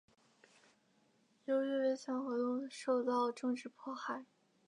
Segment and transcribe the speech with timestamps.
[1.45, 4.25] 由于维权活动受到政治迫害。